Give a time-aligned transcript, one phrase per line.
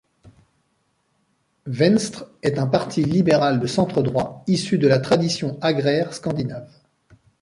[1.67, 6.71] Venstre est un parti libéral de centre-droit, issu de la tradition agraire scandinave.